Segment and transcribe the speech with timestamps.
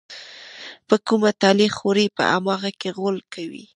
[0.87, 3.63] په کومه تالې خوري، په هماغه کې غول کوي.